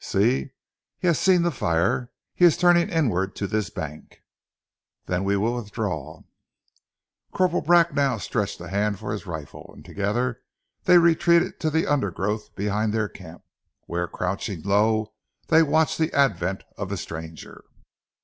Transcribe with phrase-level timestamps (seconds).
[0.03, 0.53] See,
[0.97, 4.23] he has seen the fire, he is turning inward to this bank."
[5.05, 6.23] "Then we will withdraw."
[7.31, 10.41] Corporal Bracknell stretched a hand for his rifle, and together
[10.85, 13.43] they retreated to the undergrowth behind their camp,
[13.85, 15.13] where, crouching low,
[15.49, 17.63] they watched the advent of the stranger.